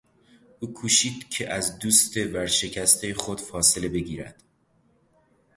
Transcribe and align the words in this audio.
او 0.59 0.73
کوشید 0.73 1.29
که 1.29 1.53
از 1.53 1.79
دوست 1.79 2.17
ورشکستهی 2.17 3.13
خود 3.13 3.41
فاصله 3.41 3.89
بگیرد. 3.89 4.43